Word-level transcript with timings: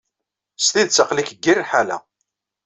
S 0.59 0.65
tidet 0.71 1.01
aql-ik 1.03 1.29
deg 1.33 1.39
yir 1.45 1.59
ḥala. 1.69 1.97